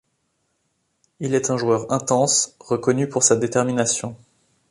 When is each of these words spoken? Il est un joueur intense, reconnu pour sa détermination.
Il 1.19 1.35
est 1.35 1.51
un 1.51 1.57
joueur 1.57 1.91
intense, 1.91 2.55
reconnu 2.59 3.07
pour 3.07 3.21
sa 3.21 3.35
détermination. 3.35 4.15